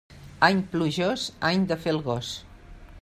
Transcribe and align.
Any 0.47 0.63
plujós, 0.71 1.25
any 1.51 1.67
de 1.73 1.79
fer 1.85 1.95
el 1.97 2.03
gos. 2.09 2.33